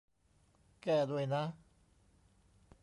[0.83, 1.43] แก้ด้วยนะ